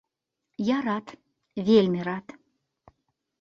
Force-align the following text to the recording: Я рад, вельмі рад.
Я 0.67 0.77
рад, 0.87 1.07
вельмі 1.69 2.01
рад. 2.09 2.27